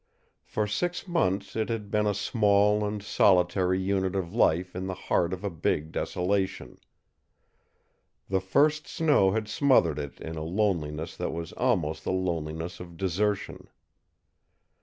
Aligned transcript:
For 0.43 0.65
six 0.65 1.07
months 1.07 1.55
it 1.55 1.69
had 1.69 1.91
been 1.91 2.07
a 2.07 2.15
small 2.15 2.83
and 2.83 3.03
solitary 3.03 3.79
unit 3.79 4.15
of 4.15 4.33
life 4.33 4.75
in 4.75 4.87
the 4.87 4.95
heart 4.95 5.31
of 5.31 5.43
a 5.43 5.49
big 5.51 5.91
desolation. 5.91 6.79
The 8.27 8.41
first 8.41 8.87
snow 8.87 9.29
had 9.33 9.47
smothered 9.47 9.99
it 9.99 10.19
in 10.19 10.37
a 10.37 10.43
loneliness 10.43 11.15
that 11.17 11.29
was 11.31 11.53
almost 11.53 12.03
the 12.03 12.11
loneliness 12.13 12.79
of 12.79 12.97
desertion. 12.97 13.67